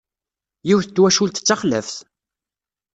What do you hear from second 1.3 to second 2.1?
d taxlaft!